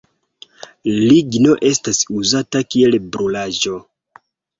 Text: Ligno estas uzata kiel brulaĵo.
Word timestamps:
Ligno 1.09 1.53
estas 1.69 1.99
uzata 2.21 2.61
kiel 2.77 2.97
brulaĵo. 3.17 3.75